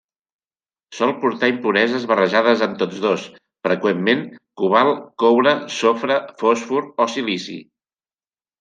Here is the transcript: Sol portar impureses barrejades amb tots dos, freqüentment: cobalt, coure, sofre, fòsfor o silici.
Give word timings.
Sol 0.99 1.11
portar 1.25 1.49
impureses 1.51 2.07
barrejades 2.11 2.63
amb 2.67 2.79
tots 2.79 3.03
dos, 3.03 3.27
freqüentment: 3.69 4.25
cobalt, 4.63 5.05
coure, 5.25 5.55
sofre, 5.77 6.19
fòsfor 6.43 6.91
o 7.07 7.11
silici. 7.19 7.63